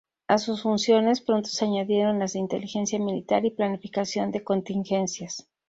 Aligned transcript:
A 0.27 0.39
sus 0.39 0.63
funciones 0.63 1.21
pronto 1.21 1.49
se 1.51 1.63
añadieron 1.65 2.17
las 2.17 2.33
de 2.33 2.39
inteligencia 2.39 2.97
militar 2.97 3.45
y 3.45 3.51
planificación 3.51 4.31
de 4.31 4.43
contingencias. 4.43 5.47